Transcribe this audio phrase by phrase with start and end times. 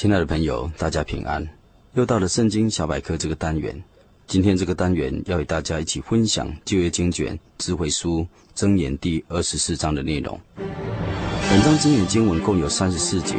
[0.00, 1.46] 亲爱的朋友，大家平安！
[1.92, 3.84] 又到了圣经小百科这个单元。
[4.26, 8.26] 今天这个单元要与大家一起分享旧约经卷智慧书
[8.56, 10.40] 箴言第二十四章的内容。
[10.56, 13.36] 本章箴言经文共有三十四节，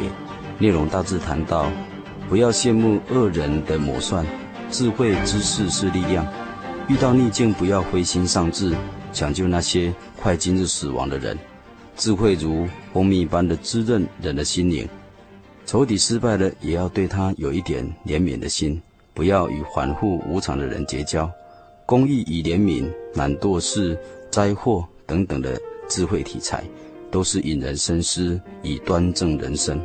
[0.60, 1.68] 内容大致谈到：
[2.28, 4.24] 不要羡慕恶人的谋算，
[4.70, 6.24] 智慧知识是力量。
[6.88, 8.72] 遇到逆境，不要灰心丧志，
[9.12, 11.36] 抢救那些快进入死亡的人。
[11.96, 14.88] 智慧如蜂蜜般的滋润人的心灵。
[15.72, 18.78] 仇敌失败了，也要对他有一点怜悯的心，
[19.14, 21.30] 不要与反复无常的人结交。
[21.86, 23.98] 公义与怜悯、懒惰是
[24.30, 26.62] 灾祸等等的智慧题材，
[27.10, 29.80] 都是引人深思，以端正人生。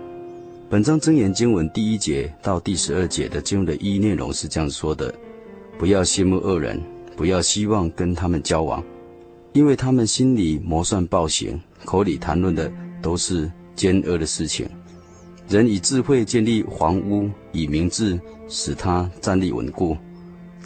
[0.70, 5.16] 本章真言经文第一节到第十二节的经文的意义内容是这样说的：
[5.80, 6.78] 不要羡慕恶人，
[7.16, 8.84] 不要希望跟他们交往，
[9.54, 12.70] 因为他们心里谋算暴行，口里谈论的
[13.02, 14.68] 都是奸恶的事情。
[15.50, 19.96] 人以智慧建立房屋，以明智使它站立稳固。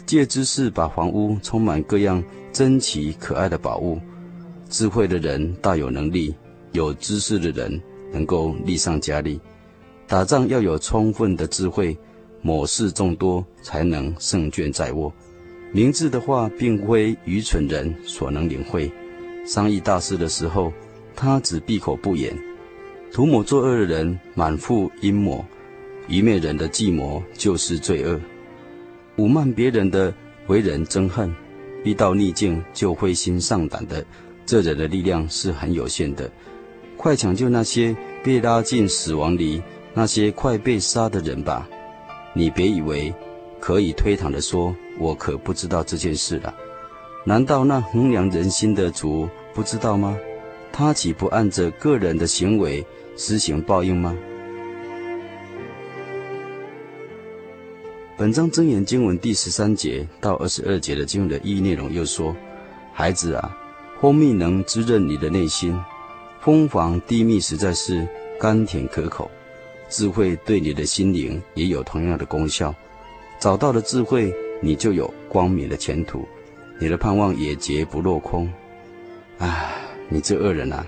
[0.04, 4.00] 借知识把房屋充满各样珍奇可爱的宝物。
[4.68, 6.34] 智慧的人大有能力，
[6.72, 7.80] 有知识的人
[8.12, 9.40] 能够力上加力。
[10.08, 11.96] 打仗要有充分的智慧，
[12.42, 15.12] 谋事众多才能胜券在握。
[15.70, 18.90] 明智的话并非愚蠢人所能领会。
[19.46, 20.72] 商议大事的时候，
[21.14, 22.36] 他只闭口不言。
[23.12, 25.44] 涂抹作恶的人满腹阴谋，
[26.08, 28.18] 愚昧人的计谋就是罪恶。
[29.18, 30.14] 侮慢别人的
[30.46, 31.30] 为人憎恨，
[31.84, 34.02] 遇到逆境就灰心丧胆的，
[34.46, 36.30] 这人的力量是很有限的。
[36.96, 39.62] 快抢救那些被拉进死亡里、
[39.92, 41.68] 那些快被杀的人吧！
[42.32, 43.12] 你别以为
[43.60, 46.54] 可以推搪地说：“我可不知道这件事了。”
[47.26, 50.16] 难道那衡量人心的主不知道吗？
[50.74, 52.82] 他岂不按着个人的行为
[53.16, 54.16] 施行报应吗？
[58.16, 62.34] 本章真言经文第十三节到二十二节的经文的意义内容又说
[62.92, 63.56] ：“孩子啊，
[64.00, 65.78] 蜂蜜能滋润你的内心，
[66.40, 68.06] 蜂房低蜜实在是
[68.40, 69.30] 甘甜可口。
[69.88, 72.74] 智慧对你的心灵也有同样的功效。
[73.38, 76.26] 找到了智慧，你就有光明的前途，
[76.78, 78.50] 你的盼望也绝不落空。”
[79.38, 79.78] 唉。
[80.08, 80.84] 你这恶人啊，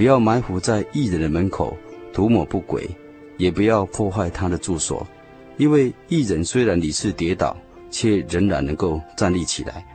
[0.00, 1.76] 不要埋伏在异人的门口，
[2.10, 2.88] 涂抹不轨，
[3.36, 5.06] 也不要破坏他的住所，
[5.58, 7.54] 因为异人虽然屡次跌倒，
[7.90, 9.86] 却仍然能够站立起来，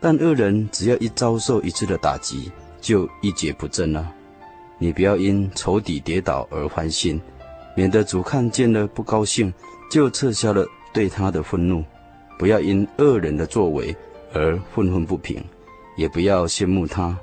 [0.00, 2.50] 但恶人只要一遭受一次的打击，
[2.80, 4.12] 就一蹶不振了。
[4.76, 7.20] 你不要因仇敌跌倒而欢心，
[7.76, 9.54] 免得主看见了不高兴，
[9.88, 11.84] 就撤销了对他的愤怒。
[12.40, 13.94] 不要因恶人的作为
[14.32, 15.40] 而愤愤不平，
[15.96, 17.16] 也不要羡慕他。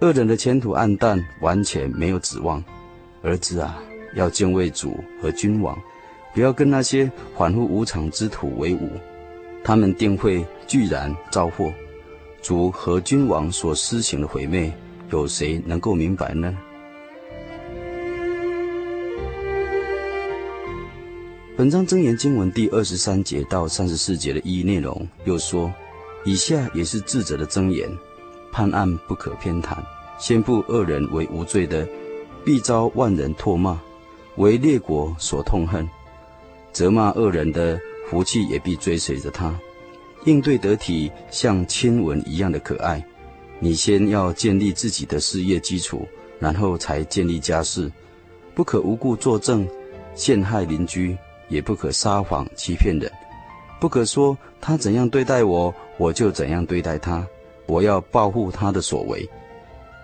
[0.00, 2.62] 恶人的前途黯淡，完全没有指望。
[3.20, 3.82] 儿子啊，
[4.14, 5.76] 要敬畏主和君王，
[6.32, 8.88] 不要跟那些反复无常之徒为伍，
[9.64, 11.72] 他们定会居然遭祸。
[12.40, 14.72] 主和君王所施行的毁灭，
[15.10, 16.56] 有谁能够明白呢？
[21.56, 25.74] 本章真言经文第二十三节到三十四节的意义内容，又说：
[26.24, 27.90] 以下也是智者的真言。
[28.58, 29.76] 判案不可偏袒，
[30.18, 31.86] 宣布恶人为无罪的，
[32.44, 33.80] 必遭万人唾骂，
[34.34, 35.88] 为列国所痛恨。
[36.72, 37.80] 责骂恶人的
[38.10, 39.56] 福气也必追随着他。
[40.24, 43.00] 应对得体，像亲吻一样的可爱。
[43.60, 46.04] 你先要建立自己的事业基础，
[46.40, 47.88] 然后才建立家室。
[48.56, 49.64] 不可无故作证，
[50.16, 51.16] 陷害邻居，
[51.48, 53.08] 也不可撒谎欺骗人。
[53.78, 57.24] 不可说他怎样对待我，我就怎样对待他。
[57.68, 59.28] 我要报复他的所为。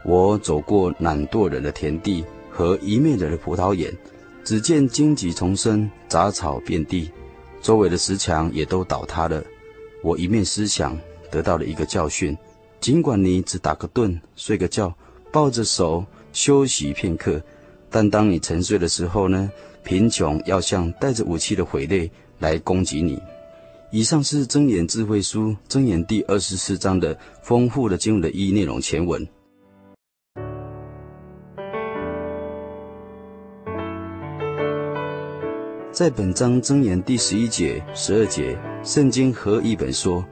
[0.05, 3.91] 我走过懒惰人的田地和愚昧人的葡萄园，
[4.45, 7.11] 只见荆棘丛生，杂草遍地，
[7.63, 9.43] 周围的石墙也都倒塌了。
[10.03, 10.97] 我一面思想，
[11.31, 12.37] 得到了一个教训：
[12.81, 14.95] 尽管你只打个盹，睡个觉，
[15.33, 17.43] 抱着手休息片刻，
[17.89, 19.51] 但当你沉睡的时候呢，
[19.83, 22.11] 贫穷要像带着武器的匪类
[22.41, 23.19] 来攻击你。
[23.95, 29.25] 以上是《真言智慧书》真言第二十四章的丰富的经文的意义内容前文。
[35.93, 40.25] 在本章真言第十一节、十二节，圣经和一本说：“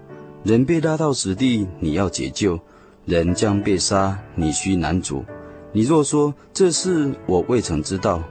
[0.42, 2.58] 人被拉到死地，你要解救；
[3.04, 5.24] 人将被杀，你需拦阻。
[5.70, 8.24] 你若说这事我未曾知道，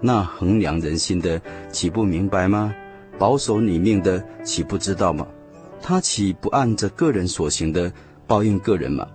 [0.00, 1.38] 那衡量人心的
[1.70, 2.74] 岂不明白吗？
[3.18, 5.26] 保守你命的岂不知道吗？
[5.82, 7.92] 他岂不按着个人所行的
[8.26, 9.06] 报应个人吗？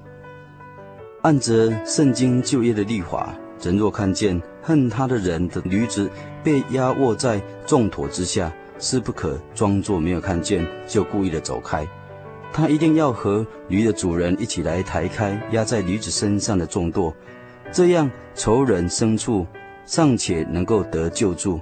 [1.21, 3.33] 按着圣经旧约的律法。”
[3.63, 6.09] 人若看见恨他的人的驴子
[6.44, 11.88] 被压卧在重驮之下，是不可装作没有看见，就故意的走开。
[12.51, 17.13] 他一定要和驴的主人一起来抬开压在驴子身上的重驮，
[17.71, 19.47] 这样仇人牲畜
[19.85, 21.57] 尚且能够得救助，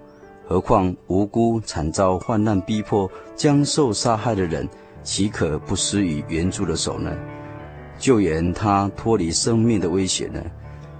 [0.51, 4.67] 何况无辜惨遭患难逼迫将受杀害的人，
[5.01, 7.09] 岂可不施以援助的手呢？
[7.97, 10.43] 救援他脱离生命的危险呢？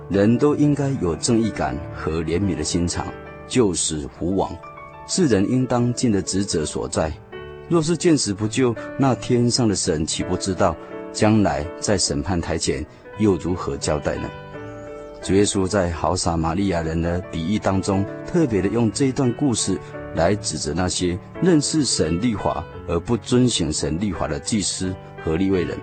[0.09, 3.05] 人都应该有正义感和怜悯的心肠，
[3.45, 4.55] 救死扶亡，
[5.05, 7.11] 是人应当尽的职责所在。
[7.67, 10.73] 若是见死不救，那天上的神岂不知道
[11.11, 12.85] 将来在审判台前
[13.17, 14.29] 又如何交代呢？
[15.21, 19.77] 主耶稣在好撒玛利亚人的比喻当中，特别的用这一段故事
[20.15, 25.77] 来指责那些认识神律法而不遵行神律法的祭司和利未人。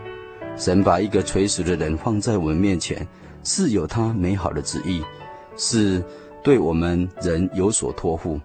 [0.57, 3.07] 神把一个垂死的人放在我们面前。
[3.45, 5.01] 是有他美好的旨意，
[5.57, 6.05] 是
[6.43, 8.39] 对我们人有所托付。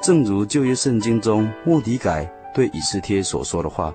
[0.00, 3.94] 正如旧约圣经中莫迪改对以斯帖所说的话：“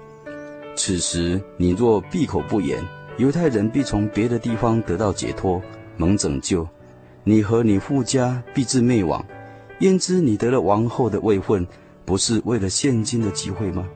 [0.77, 2.81] 此时你若闭口不言，
[3.17, 5.61] 犹太人必从别的地方得到解脱，
[5.97, 6.67] 蒙拯救；
[7.23, 9.25] 你和你父家必致灭亡。
[9.79, 11.67] 焉知你得了王后的位分，
[12.05, 13.87] 不是为了现今的机会吗？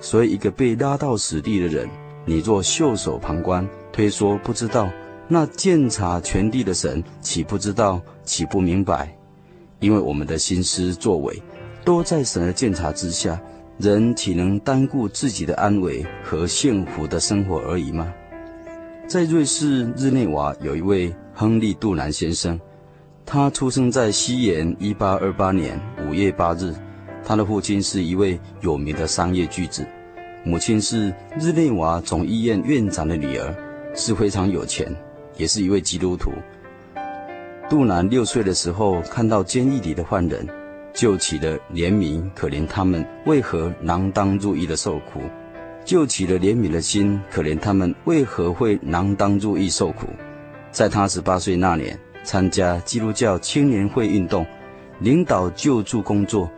[0.00, 1.88] 所以，一个被拉到死地的人，
[2.24, 4.90] 你若袖手旁观，推说不知道。”
[5.28, 9.16] 那鉴察全地的神岂不知道，岂不明白？
[9.80, 11.40] 因为我们的心思作为，
[11.84, 13.40] 都在神的鉴察之下，
[13.78, 18.12] 人岂能单顾自己的安危和幸福的生活而已吗？
[19.06, 22.60] 在瑞士日内瓦有一位亨利·杜兰先生，
[23.24, 26.74] 他出生在西元一八二八年五月八日，
[27.24, 29.86] 他的父亲是一位有名的商业巨子，
[30.44, 33.54] 母亲是日内瓦总医院院长的女儿，
[33.94, 34.94] 是非常有钱。
[35.38, 36.30] 也是一位基督徒。
[37.70, 40.46] 杜兰六岁的时候，看到监狱里的犯人，
[40.92, 45.22] 就起了怜悯，可怜他们为何锒当入狱的受苦，
[45.86, 50.06] 就起了怜悯的心，可怜他们为何会锒当入狱受苦。
[50.72, 54.44] 在他十八岁那年，参加基督教青年会运动，
[55.00, 56.50] 领导救助工作。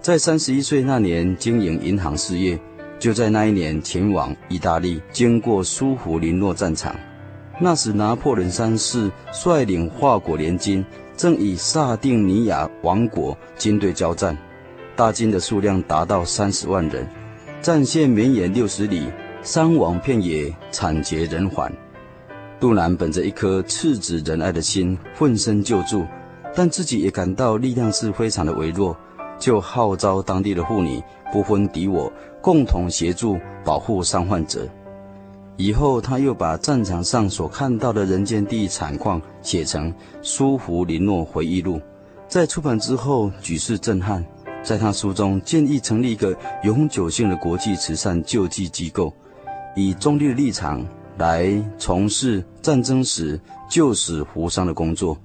[0.00, 2.58] 在三十一岁那年，经营银行事业。
[2.98, 6.96] 就在那一年，前往意大利，经过苏弗林诺战场。
[7.60, 10.82] 那时，拿破仑三世率领法国联军，
[11.16, 14.36] 正与萨丁尼亚王国军队交战，
[14.94, 17.06] 大军的数量达到三十万人，
[17.60, 19.08] 战线绵延六十里，
[19.42, 21.70] 伤亡遍野，惨绝人寰。
[22.58, 26.06] 杜兰本着一颗赤子仁爱的心，奋身救助，
[26.54, 28.96] 但自己也感到力量是非常的微弱，
[29.38, 32.10] 就号召当地的妇女，不分敌我，
[32.40, 34.66] 共同协助保护伤患者。
[35.58, 39.92] 以后，他又把战场上所看到的人间地惨况写成
[40.22, 41.76] 《苏弗林诺回忆录》，
[42.26, 44.24] 在出版之后举世震撼。
[44.62, 49.12] 在他书中建议成立一个永久性的国际慈善救济机构，
[49.76, 50.84] 以中立的立场
[51.18, 55.16] 来从事战争时救死扶伤的工作。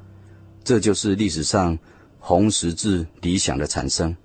[0.64, 1.78] 这就是历史上
[2.20, 4.16] 红十字理想的产生。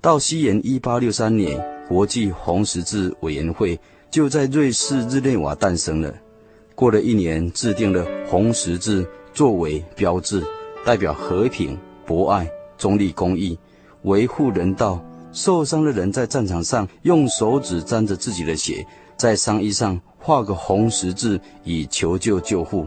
[0.00, 3.78] 到西元一八六三年，国际红十字委员会。
[4.10, 6.12] 就在瑞士日内瓦诞生了。
[6.74, 10.42] 过了一年，制定了红十字作为标志，
[10.84, 13.56] 代表和平、博爱、中立、公义、
[14.02, 15.00] 维护人道。
[15.32, 18.84] 受伤的人在战场上用手指沾着自己的血，
[19.20, 22.86] 在伤衣上画个红十字，以求救救护。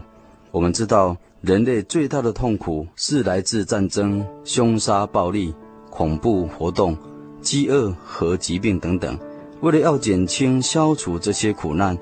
[0.50, 5.54] 我们知道，人类最大的痛苦是来自战争、凶杀、暴力、
[5.90, 6.98] 恐怖活动、
[7.40, 9.16] 饥饿和疾病等等。
[9.60, 11.96] 为了要减轻、消除这些苦难，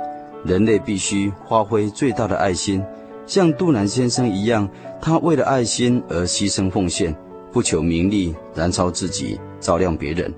[0.47, 2.83] 人类必须发挥最大的爱心，
[3.27, 4.67] 像杜兰先生一样，
[4.99, 7.15] 他为了爱心而牺牲奉献，
[7.53, 10.33] 不求名利，燃烧自己，照亮别人。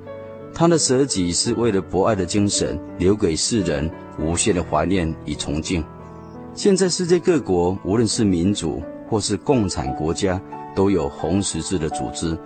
[0.55, 5.85] 他的舍己是为了博爱的精神，留给世人无限的怀念与崇敬。
[6.55, 10.41] 现在世界各国，无论是民主或是共产国家，
[10.73, 12.39] 都有红十字的组织。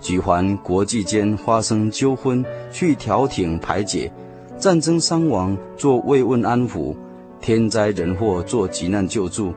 [0.00, 4.12] 举凡国际间发生纠纷，去调停排解，
[4.58, 6.96] 战争伤亡做慰问安抚，
[7.40, 9.54] 天灾人祸做急难救助。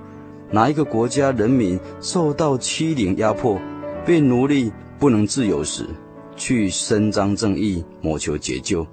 [0.51, 3.59] 哪一个国家人民受到欺凌压迫，
[4.05, 5.87] 被奴隶不能自由时，
[6.35, 8.85] 去伸张正义，谋求解救。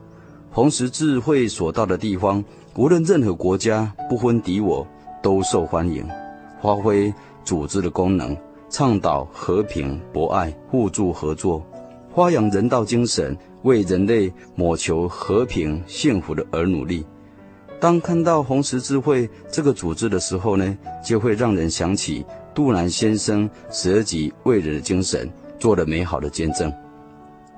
[0.51, 2.45] 红十字会所到的地方，
[2.77, 4.87] 无论任何国家，不分敌我，
[5.23, 6.07] 都受欢迎，
[6.61, 7.13] 发挥
[7.45, 8.37] 组织的功能，
[8.69, 11.65] 倡导和平、博爱、互助合作，
[12.15, 17.05] 发扬人道精神，为人类谋求和平、幸福的而努力。
[17.81, 26.73] 当看到红十字会这个组织的时候呢，就会让人想起杜兰先生舍己为人的精神，做了美好的见证。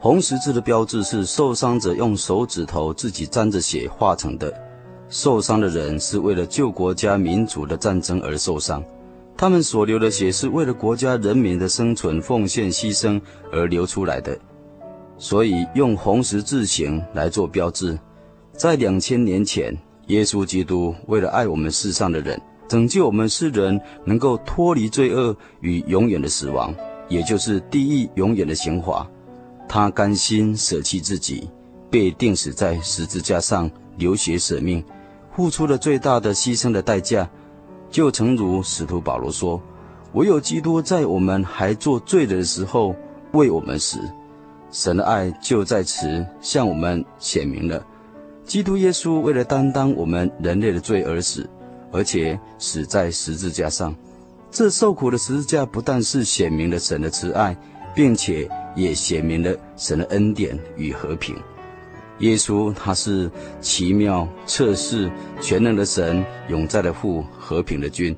[0.05, 4.53] 红十字的标志是受伤者用手指头自己沾着血画成的。
[5.09, 8.85] 受伤的人是为了救国家民族的战争而受伤，
[9.35, 13.19] 他们所流的血是为了国家人民的生存奉献牺牲
[13.51, 14.39] 而流出来的，
[15.17, 17.99] 所以用红十字形来做标志，
[18.53, 19.75] 在两千年前。
[20.09, 26.75] 耶稣基督为了爱我们世上的人，拯救我们世人，能够脱离罪恶与永远的死亡，
[27.09, 29.11] 也就是地狱永远的刑罚，
[29.69, 31.49] 他甘心舍弃自己，
[31.91, 34.85] 被钉死在十字架上，流血舍命，
[35.35, 37.29] 付出了最大的牺牲的代价。
[37.91, 39.61] 就诚如使徒保罗说
[40.15, 42.95] ：“唯有基督在我们还做罪人的时候
[43.33, 43.99] 为我们死，
[44.73, 47.85] 神的爱就在此向我们显明了。”
[48.45, 51.49] 基督耶稣为了担当我们人类的罪而死，
[51.93, 53.95] 而且死在十字架上。
[54.51, 57.57] 这受苦的十字架不但是显明了神的慈爱，
[57.95, 61.37] 并且也显明了神的恩典与和平。
[62.19, 65.11] 耶稣他是奇妙、测试、
[65.41, 68.17] 全能的神，永在的父，和平的君。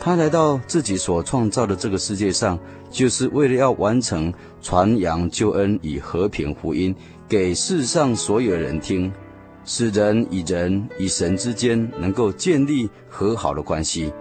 [0.00, 2.58] 他来到自己所创造的这个世界上，
[2.90, 6.94] 就是为了要完成传扬救恩与和平福音
[7.28, 9.12] 给世上所有人听。
[9.66, 14.12] 使人与人与神之间能够建立和好的关系，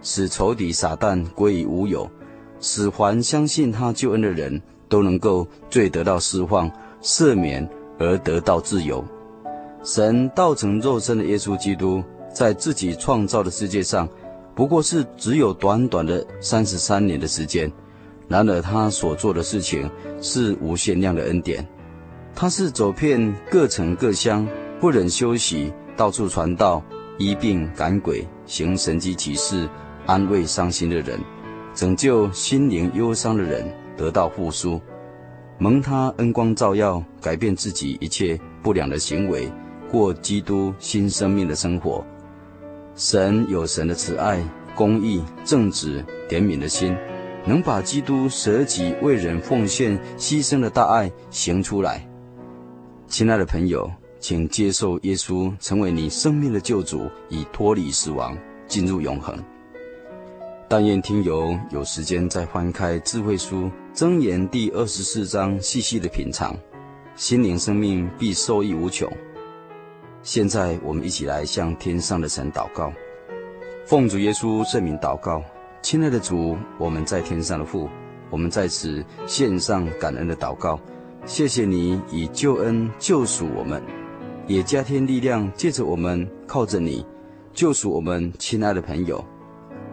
[0.00, 2.08] 使仇敌撒旦归于无有，
[2.62, 6.70] 使凡相信他救恩的人都能够罪得到释放、
[7.02, 9.04] 赦免而得到自由。
[9.84, 12.02] 神道成肉身的耶稣基督，
[12.32, 14.08] 在自己创造的世界上，
[14.54, 17.70] 不过是只有短短的三十三年的时间，
[18.28, 19.90] 然而他所做的事情
[20.22, 21.66] 是无限量的恩典。
[22.34, 24.48] 他是走遍各城各乡。
[24.80, 26.82] 不忍休息，到处传道，
[27.16, 29.68] 医病赶鬼，行神迹奇事，
[30.06, 31.20] 安慰伤心的人，
[31.74, 34.80] 拯救心灵忧伤的人，得到复苏。
[35.58, 39.50] 蒙他恩光照耀，改变自己一切不良的行为，
[39.90, 42.04] 过基督新生命的生活。
[42.94, 44.42] 神有神的慈爱、
[44.74, 46.96] 公义、正直、怜悯的心，
[47.46, 52.06] 能把基督舍己为人奉献、牺牲的大爱行出来。
[53.06, 53.90] 亲爱的朋友。
[54.22, 58.38] 请接受耶稣成为你生命的救主，以脱离死亡，
[58.68, 59.36] 进入永恒。
[60.72, 66.56] 但愿听友有时间再翻开智慧书箴言第二十四章，细细的品尝，
[67.14, 69.06] 心灵生命必受益无穷。
[70.22, 72.90] 现在我们一起来向天上的神祷告，
[73.84, 75.44] 奉主耶稣圣名祷告，
[75.82, 77.86] 亲爱的主，我们在天上的父，
[78.30, 80.80] 我们在此献上感恩的祷告，
[81.26, 83.82] 谢谢你以救恩救赎我们。
[84.46, 87.04] 也加添力量，借着我们靠着你，
[87.52, 89.22] 救赎我们亲爱的朋友。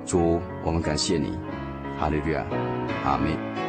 [0.10, 1.38] 主，我们感谢你，
[2.00, 2.44] 哈利路亚，
[3.06, 3.69] 阿门。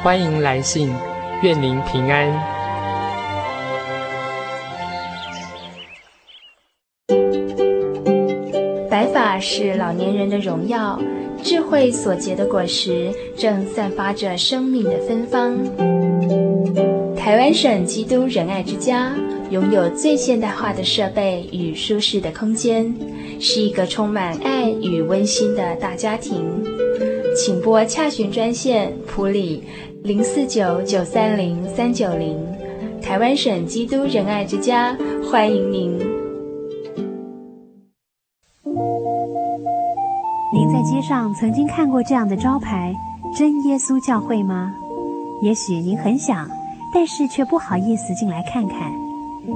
[0.00, 0.88] 欢迎来信，
[1.42, 2.32] 愿您平安。
[8.88, 11.00] 白发是老年人的荣耀，
[11.42, 15.58] 智慧所结的果实正散发着生命的芬芳。
[17.16, 19.16] 台湾省基督仁爱之家
[19.50, 22.94] 拥有最现代化的设备与舒适的空间，
[23.40, 26.64] 是一个充满爱与温馨的大家庭。
[27.36, 29.62] 请拨洽询专线普里。
[30.04, 32.38] 零四九九三零三九零，
[33.02, 34.96] 台湾省基督仁爱之家
[35.30, 35.98] 欢迎您。
[40.52, 42.94] 您在街上曾经看过这样的招牌
[43.36, 44.72] “真耶稣教会”吗？
[45.42, 46.48] 也许您很想，
[46.94, 48.92] 但是却不好意思进来看看。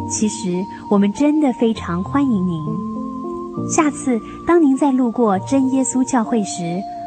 [0.09, 2.63] 其实我们真的非常欢迎您。
[3.71, 6.81] 下次当您再路过真耶稣教会时，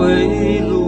[0.00, 0.79] 归路。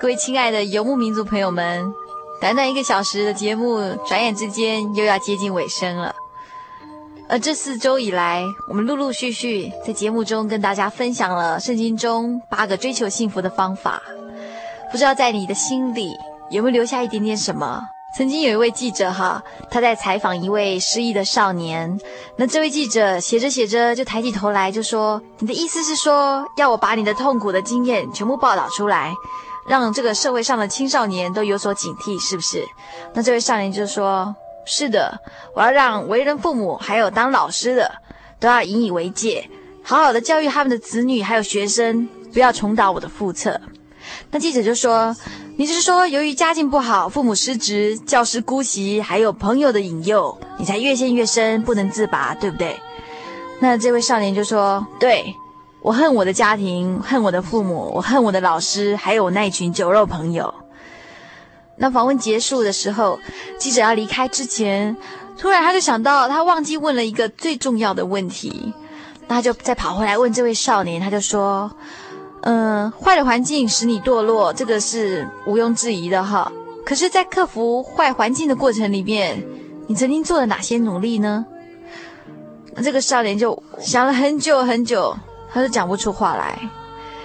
[0.00, 1.92] 各位亲爱的游牧民族朋友们
[2.40, 6.14] 短短一个小时的节目转眼之间又要接近尾声了。
[7.28, 14.02] 而这四周以来我们陆陆续续在节目中跟大家分享了圣经中八个追求幸福的方法。
[14.90, 16.10] 不知道在你的心里
[16.50, 17.80] 有没有留下一点点什么
[18.16, 21.98] 曾经有一位记者哈，他在采访一位失忆的少年。
[22.36, 29.14] 那这位记者写着写着就抬起头来就说：“你的意思是说，要我把你的痛苦的经验全部报道出来？”
[29.68, 32.66] 让这个社会上的青少年都有所警惕，是不是？
[33.14, 34.34] 那这位少年就说
[34.66, 35.20] ：“是的，
[35.54, 37.92] 我要让为人父母还有当老师的
[38.40, 39.48] 都要引以为戒，
[39.84, 43.60] 好好的教育他们的子女还有学生，不要重蹈我的覆辙。”
[44.30, 45.16] 那记者就说
[45.56, 52.78] ：“你是说，由于家境不好，父母失职，教师姑息，还有朋友的引诱，你才越陷越深，不能自拔，对不对？”
[53.60, 55.34] 那这位少年就说：“对。”
[55.82, 60.52] 我恨我的家庭，恨我的父母，我恨我的老师，还有我那一群酒肉朋友。
[61.76, 63.18] 那访问结束的时候，
[63.58, 64.94] 记者要离开之前，
[65.38, 68.74] 突然他就想到，他忘记问了一个最重要的问题，
[69.26, 71.70] 那他就再跑回来问这位少年，他就说
[72.42, 76.50] ：“嗯，坏的环境使你堕落，这个是毋庸置疑的哈。
[76.84, 79.44] 可是，在克服坏环境的过程里面，
[79.86, 81.44] 你曾经做了哪些努力呢？”
[82.82, 85.16] 这个少年就想了很久很久。
[85.52, 86.56] 他就讲不出话来。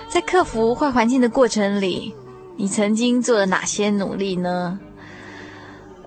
[0.09, 2.15] 在克服坏环境的过程里，
[2.57, 4.79] 你曾经做了哪些努力呢？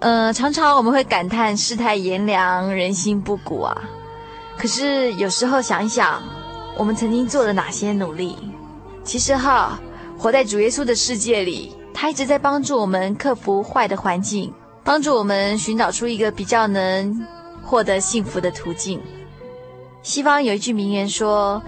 [0.01, 3.83] 呃，常常我们会感叹世态炎凉，人心不古啊。
[4.57, 6.21] 可是有时候想一想，
[6.77, 8.37] 我们曾经做了哪些努力？
[9.09, 9.81] 其实哈，
[10.19, 14.53] 活在主耶稣的世界里，他一直在帮助我们克服坏的环境，
[14.85, 17.27] 帮助我们寻找出一个比较能
[17.65, 19.01] 获得幸福的途径。
[20.03, 21.63] 西方有一句名言说。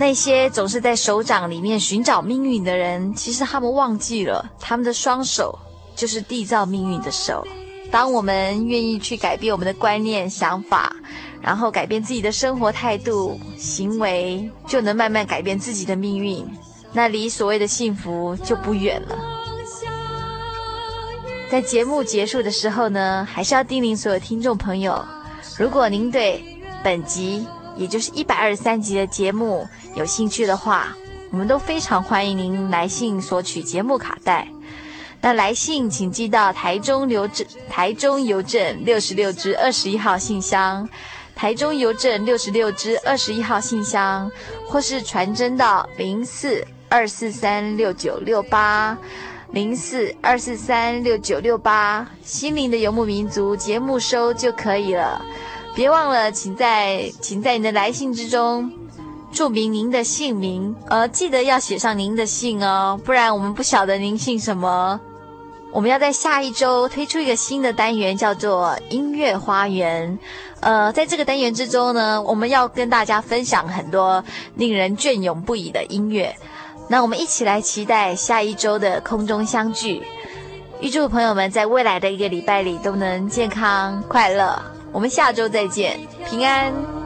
[0.00, 5.58] 那些总是在手掌里面寻找命运的人，其实他们忘记了，他们的双手
[5.96, 7.44] 就是缔造命运的手。
[7.90, 10.94] 当我们愿意去改变我们的观念、想法，
[11.40, 16.46] 然后改变自己的生活态度、行为，就能慢慢改变自己的命运。
[16.92, 19.16] 那离所谓的幸福就不远了。
[21.50, 25.02] 在节目结束的时候呢，还是要叮咛所有听众朋友：
[25.58, 26.44] 如果您对
[26.84, 27.46] 本集，
[27.76, 30.94] 也就是一百二十三集的节目，有兴趣的话，
[31.30, 34.46] 我们都非常欢迎您来信索取节目卡带。
[35.20, 40.88] 那来信请寄到台中邮政台中邮政六十六支二十一号信箱，
[41.38, 44.28] 台中邮政六十六支二十一号信箱，
[44.66, 48.98] 或是传真到零四二四三六九六八
[49.52, 55.24] 零四二四三六九六八，心灵的游牧民族节目收就可以了。
[55.76, 58.72] 别忘了，请在请在你的来信之中
[59.30, 65.00] 注明您的姓名，呃，记得要写上您的姓哦，不然我们不晓得您姓什么。
[65.72, 70.18] 我们要在下一周推出一个新的单元，叫做音乐花园。
[70.60, 76.34] 呃，在这个单元之中呢，我们要跟大家分享很多令人隽永不已的音乐。
[76.88, 80.02] 那我们一起来期待下一周的空中相聚。
[80.80, 84.60] 预祝朋友们在未来的一个礼拜里都能健康快乐。
[84.90, 86.00] 我们下周再见，
[86.30, 86.97] 平安。